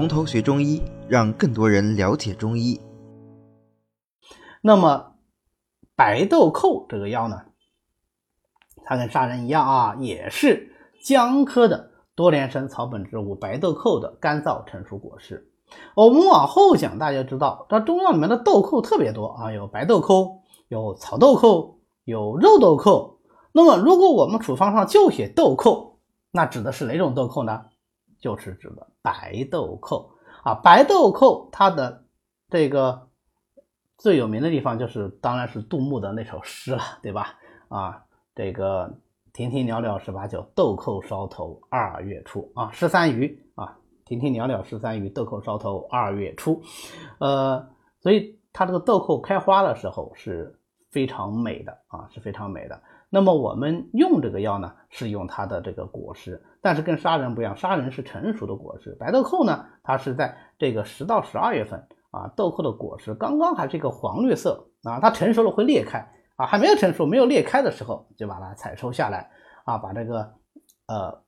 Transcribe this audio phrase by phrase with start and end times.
[0.00, 2.80] 从头学中医，让更多人了解中医。
[4.62, 5.12] 那么
[5.94, 7.42] 白豆蔻这个药呢，
[8.82, 10.72] 它跟砂仁一样啊，也是
[11.04, 15.52] 姜科的多年生草本植物白豆蔻的干燥成熟果实。
[15.94, 23.18] 我们往后讲，大家知道，这中药里面的豆蔻特别多啊，有白豆蔻，有草豆蔻，有肉豆蔻。
[23.52, 25.98] 那么，如果我们处方上就写豆蔻，
[26.30, 27.66] 那指的是哪种豆蔻呢？
[28.20, 30.10] 就是指的白豆蔻
[30.44, 30.54] 啊。
[30.62, 32.04] 白豆蔻它的
[32.48, 33.08] 这个
[33.98, 37.38] 最有名的地方，就是当然是杜牧的那首诗了，对吧？
[37.68, 38.98] 啊，这个
[39.32, 43.76] 亭亭袅袅十八九，豆蔻梢头二月初啊，十三余啊。
[44.04, 46.60] 亭亭袅袅十三余，豆蔻梢头二月初。
[47.20, 47.68] 呃，
[48.00, 50.59] 所以它这个豆蔻开花的时候是
[50.90, 52.80] 非常美的啊，是非常美的。
[53.08, 65.98] 那么我们用这个药呢，是用它的这个果实，但是跟砂仁不一样，砂仁是成熟的果实，白豆蔻呢，它是在这个十到十二月份啊，豆蔻的果实刚刚还是一个黄绿色啊，它成熟了会裂开
[66.36, 69.30] 啊，还没有成熟没有裂开的时候，就把它采收下来
[69.64, 70.34] 啊，把这个
[70.86, 71.22] 呃。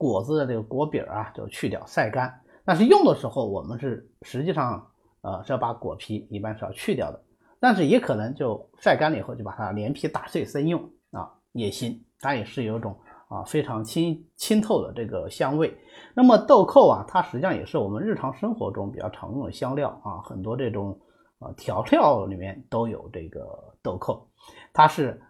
[0.00, 2.40] 果子的这个果柄啊，就去掉晒干。
[2.64, 7.22] 但是用的时候，我们是实际上呃是要把果皮一般是要去掉的。
[7.60, 12.02] 但是也可能就晒干了以后，就把它连皮打碎生用啊也行。
[12.18, 15.76] 它也是有一种啊非常清清透的这个香味。
[16.14, 20.98] 那么豆蔻啊，它实际上也是我们日常生活中比较常用的香料啊，很多这种
[21.38, 23.46] 啊调料里面都有这个
[23.82, 24.26] 豆蔻。
[24.72, 25.22] 它是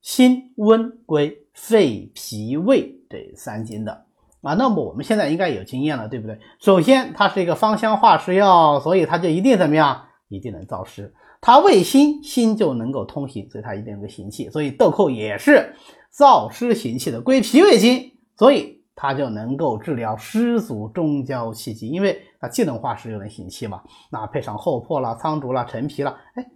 [0.00, 4.04] 辛温归肺脾胃这三经的。
[4.42, 6.38] 啊，那么我们现在应该有经验了，对不对？
[6.60, 10.04] 首先，它是一个芳香化湿药，所以它就一定怎么样？
[10.28, 11.14] 一定能燥湿。
[11.46, 14.48] 它胃心心就能够通行，所以它一定能够行气。
[14.48, 15.74] 所以豆蔻也是
[16.10, 23.82] 燥湿行气的，归脾胃经，所以它就能够治疗湿阻中焦气机，因为它既能化湿又能行气嘛。
[24.10, 26.46] 那配上厚朴啦、苍竹啦、陈皮啦，哎，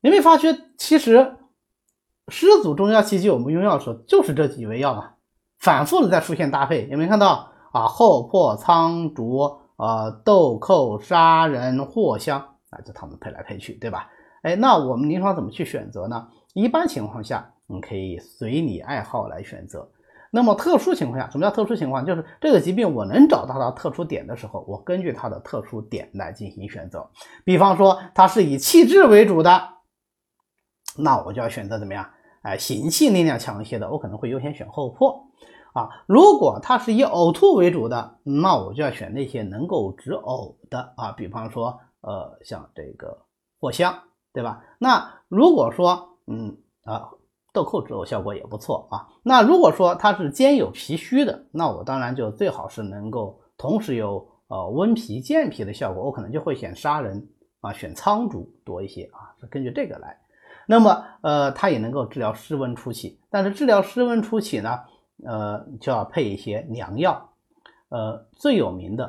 [0.00, 1.36] 你没发觉其实
[2.26, 5.12] 湿阻中焦气机，我们用药的时候就是这几味药嘛。
[5.60, 7.86] 反复的在出现搭配，有没有看到啊？
[7.86, 9.38] 厚朴、苍竹、
[9.76, 12.40] 啊豆蔻、砂仁、藿香
[12.70, 14.10] 啊，就它们配来配去，对吧？
[14.44, 16.28] 哎，那我们临床怎么去选择呢？
[16.52, 19.90] 一般情况下，你可以随你爱好来选择。
[20.30, 22.04] 那么特殊情况下，什么叫特殊情况？
[22.04, 27.08] 就是这个疾病我能找到它特殊点的时候，我根据它的特殊点来进行选择。
[27.42, 29.68] 比方说，它是以气滞为主的，
[30.98, 32.06] 那我就要选择怎么样？
[32.42, 35.30] 哎，行气力量强一些的，我可能会优先选厚朴。
[35.72, 43.24] 啊，如果它是以呕吐为主的，那我就要选那些能够止呕的啊，比方说，呃，像这个
[43.58, 43.92] 藿香，
[44.34, 44.62] 对吧？
[44.78, 47.08] 那如果说，嗯啊，
[47.54, 49.08] 豆蔻之后效果也不错啊。
[49.22, 57.26] 那如果说它是兼有脾虚的，那我当然就最好是能够同时有呃温脾健脾的效果，我可能就会选砂仁
[57.60, 60.18] 啊，选苍术多一些啊，是根据这个来。
[60.66, 64.80] 那么，呃，它也能够治疗湿温初起，但是治疗湿温初起呢？
[65.24, 67.30] 呃，就要配一些凉药，
[67.88, 69.08] 呃，最有名的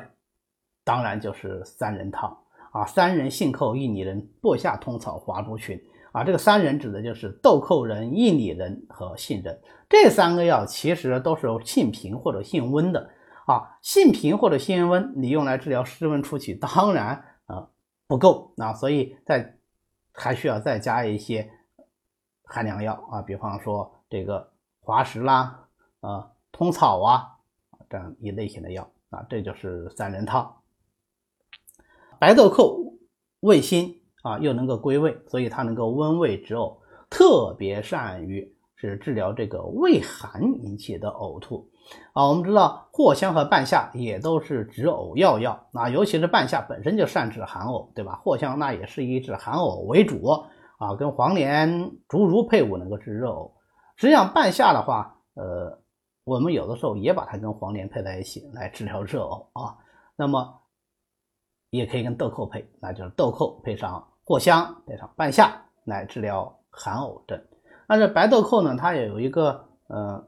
[0.84, 2.38] 当然就是三仁汤
[2.76, 5.80] 啊，三人、杏蔻、薏拟仁、薄下、通草、华竹群
[6.12, 6.22] 啊。
[6.22, 13.08] 这个三人指的就是豆蔻仁、薏拟仁和杏仁，这三个药其实都是性平或者性温的
[13.46, 13.78] 啊。
[13.80, 17.68] 性平或者性温，你用来治疗湿温初起，当然啊
[18.06, 19.56] 不够啊，所以再
[20.12, 21.50] 还需要再加一些
[22.44, 25.62] 寒凉药啊，比方说这个滑石啦。
[26.00, 27.38] 啊，通草啊，
[27.88, 30.54] 这样一类型的药啊，这就是三人汤。
[32.18, 32.98] 白豆蔻
[33.40, 36.78] 味辛啊，又能够归胃，所以它能够温胃止呕，
[37.08, 41.68] 特别善于是治疗这个胃寒引起的呕吐
[42.12, 42.28] 啊。
[42.28, 48.20] 我们知道藿香和半夏也都是止呕药药啊，尤其是半夏本身就善治寒呕，对吧？
[48.24, 50.26] 藿香那也是以治寒呕为主
[50.78, 53.52] 啊，跟黄连、竹茹配伍能够治热呕。
[53.96, 55.80] 实际上半夏的话，呃。
[56.26, 59.78] 我们有的时候也把它跟黄连配在一起来治疗热呕啊，
[60.16, 60.60] 那么
[61.76, 67.40] 也可以跟豆蔻配，那就是豆蔻配上藿香，配上半夏来治疗寒呕症。
[67.86, 70.24] 那这白豆蔻呢，它也有一个呃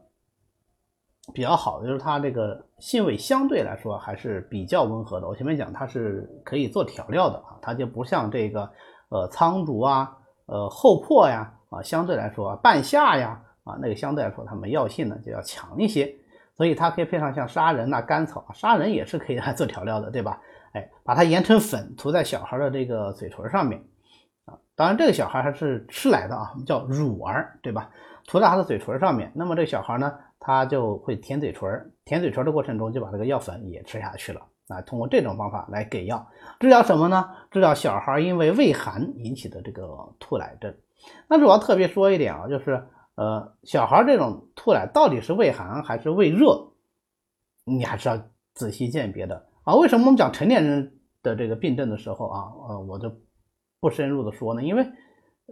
[1.32, 5.26] 比较好的，就是它这个性味相对来说还是比较温和的。
[5.26, 8.70] 我前面讲它是可以做调料的啊，它就不像这个
[9.08, 10.16] 呃苍竹啊、
[10.46, 13.42] 呃厚朴呀啊，相对来说半夏呀。
[13.64, 16.10] 啊，那个相对来说，它们药性呢就要强一些，
[16.56, 20.40] 所以它可以配上像砂仁呐、甘草，砂仁也是可以来做调料的，对吧？
[20.72, 23.82] 哎，把它研成粉，涂在小孩的这个嘴唇上面
[24.44, 24.58] 啊。
[24.74, 27.90] 当然，这个小孩还是吃来的啊，我们叫乳儿，对吧？
[28.26, 36.28] 涂在他的嘴唇上面，那么这小孩呢，他就会舔嘴唇，舔嘴唇的过程中就把这个药粉也吃下去了啊，通过这种方法来给药，
[36.60, 37.30] 治疗什么呢？
[37.50, 40.76] 治疗小孩因为胃寒引起的这个吐奶症。
[41.26, 46.72] 那主要特别说一点啊，就是呃，小孩这种吐奶到底是胃寒还是胃热，
[47.64, 48.22] 你还是要
[48.52, 49.74] 仔细鉴别的啊。
[49.76, 53.12] 为什么我们讲成年人的这个病症的时候啊，呃，我就
[53.80, 54.62] 不深入的说呢？
[54.62, 54.86] 因为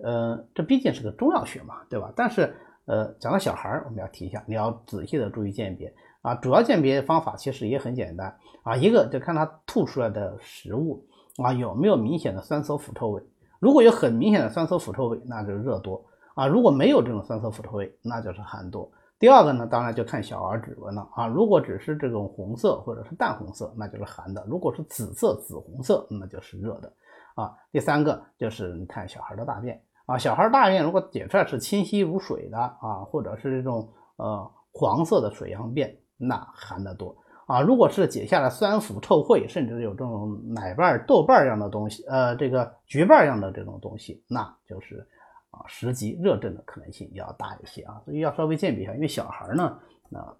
[0.03, 2.11] 呃，这毕竟是个中药学嘛，对吧？
[2.17, 5.93] 但是呃，讲到小孩儿我们要提一下，你要仔细的注意鉴别
[6.23, 6.35] 啊。
[6.37, 11.07] 主要鉴别方法其实也很简单啊，一个就看他吐出来的食物
[11.43, 13.23] 啊有没有明显的酸涩腐臭味。
[13.59, 16.05] 如果有很明显的酸涩腐臭味，那就是热多
[16.35, 18.91] 啊；如果没有这种酸涩腐臭味，那就是寒多。
[19.19, 21.27] 第二个呢，当然就看小儿指纹了啊。
[21.27, 26.93] 如果只是这种红色或者是淡红色，那就是寒的；如果是紫色、紫红色，那就是热的
[27.35, 27.55] 啊。
[27.73, 37.17] 第三个就是你看小孩的大便啊，小孩大便如果解出来是清晰如水的啊，或者是这种呃黄色的水样便，那寒的多。
[37.47, 45.07] 啊，如果是解下来酸腐臭秽，甚至有这种奶瓣、豆瓣一样的东西，呃，这个橘瓣一样的这种东西，那就是
[45.58, 48.94] 啊，实际热症的可能性要大一些啊，所以要稍微鉴别一下。
[48.94, 49.79] 因为小孩呢，
[50.11, 50.37] 那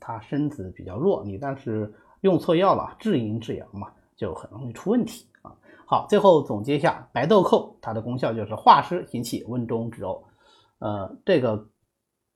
[0.00, 5.54] 他身子比较弱，你但是用错药了，至阴至阳嘛，就很容易出问题啊。
[5.86, 10.22] 好，最后总结一下，白豆蔻它的功效就是化湿行气、温中止呕，
[10.80, 11.68] 呃，这个。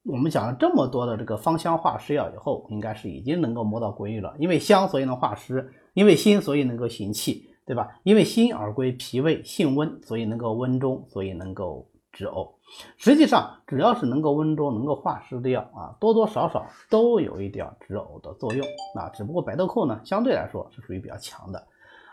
[0.03, 4.35] 我们讲了这么多的这个芳香化湿药以后，应该是已经能够摸到规律了。
[4.39, 5.61] 因为香，所以能化湿；
[5.93, 7.87] 因为辛，所以能够行气，对吧？
[8.03, 12.53] 因为辛而归脾胃，性温，所以能够温中，所以能够止呕。
[12.97, 18.67] 实际上，只要是能够温中、能够化湿的药啊，多多少少都有一点止呕的作用。
[18.95, 21.67] 啊，只不过白豆蔻呢，相对来说是属于比较强的。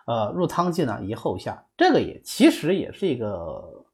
[0.06, 3.86] 呃，入汤剂呢，宜后下，这个也其实也是一个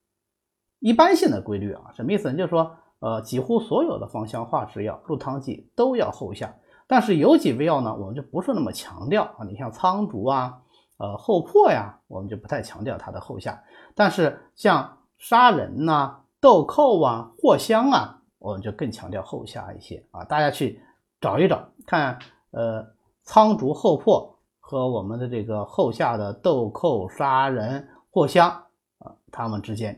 [0.79, 1.91] 一般性的规律啊。
[1.95, 2.31] 什么意思？
[2.33, 2.75] 就是说。
[2.99, 6.55] 呃，几乎所有的芳香化湿药入汤剂都要后下，
[6.87, 9.43] 但是有几味药呢，我们就不是那么强调啊。
[9.45, 10.61] 你像苍竹啊，
[10.95, 13.61] 呃，厚朴呀，我们就不太强调它的后下。
[13.93, 20.25] 但是像砂仁呐、豆蔻啊、藿香啊，我们就更强调后下一些啊。
[20.25, 20.81] 大家去
[21.21, 22.19] 找一找，看
[22.51, 22.85] 呃，
[23.23, 28.49] 苍竹、厚朴和我们的这个后下的豆蔻、砂仁、藿香
[28.97, 29.97] 啊，它们之间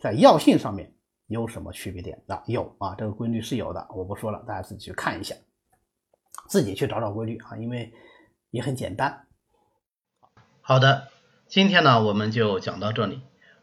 [0.00, 0.92] 在药性上面。
[1.28, 2.20] 有什么区别点？
[2.26, 5.36] 啊有啊，这个规律是有的，我不说了，大家自己去看一下，
[6.48, 7.92] 自己去找找规律啊，因为
[8.50, 9.26] 也很简单。
[10.60, 11.08] 好的，
[11.46, 13.22] 今天呢我们就讲到这里。